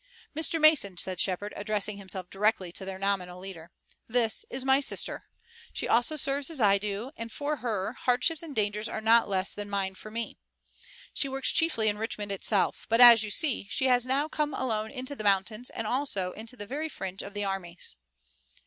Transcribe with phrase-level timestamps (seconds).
[0.35, 0.59] "Mr.
[0.59, 3.69] Mason," said Shepard, addressing himself directly to their nominal leader.
[4.07, 5.25] "This is my sister.
[5.73, 9.53] She also serves as I do, and for her, hardships and dangers are not less
[9.53, 10.39] than mine for me.
[11.13, 12.87] She works chiefly in Richmond itself.
[12.89, 16.57] But as you see, she has now come alone into the mountains, and also into
[16.57, 17.95] the very fringe of the armies."